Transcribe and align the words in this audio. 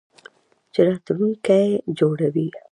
چې 0.73 0.79
راتلونکی 0.87 1.67
جوړوي. 1.97 2.47